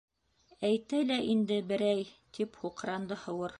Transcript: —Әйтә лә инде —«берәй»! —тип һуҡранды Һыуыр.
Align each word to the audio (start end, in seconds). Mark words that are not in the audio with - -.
—Әйтә 0.69 1.01
лә 1.11 1.17
инде 1.35 1.59
—«берәй»! 1.73 2.09
—тип 2.39 2.61
һуҡранды 2.65 3.23
Һыуыр. 3.27 3.49